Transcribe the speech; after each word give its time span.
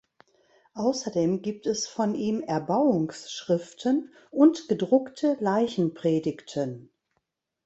Außerdem 0.73 1.43
gibt 1.43 1.67
es 1.67 1.85
von 1.85 2.15
ihm 2.15 2.39
Erbauungsschriften 2.41 4.11
und 4.31 4.67
gedruckte 4.67 5.37
Leichenpredigten. 5.39 6.91